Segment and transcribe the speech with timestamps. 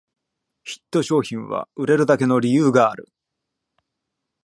[0.63, 3.11] ヒット商品は売れるだけの理由がある